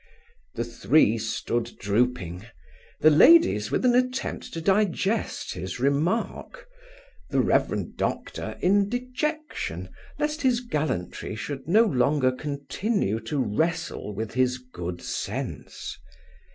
The 0.55 0.63
three 0.63 1.19
stood 1.19 1.73
drooping: 1.77 2.47
the 3.01 3.11
ladies 3.11 3.69
with 3.69 3.85
an 3.85 3.93
attempt 3.93 4.51
to 4.53 4.59
digest 4.59 5.53
his 5.53 5.79
remark; 5.79 6.65
the 7.29 7.39
Rev. 7.39 7.95
Doctor 7.97 8.57
in 8.61 8.89
dejection 8.89 9.89
lest 10.17 10.41
his 10.41 10.59
gallantry 10.61 11.35
should 11.35 11.67
no 11.67 11.83
longer 11.83 12.31
continue 12.31 13.19
to 13.19 13.37
wrestle 13.43 14.15
with 14.15 14.33
his 14.33 14.57
good 14.57 15.03
sense. 15.03 15.95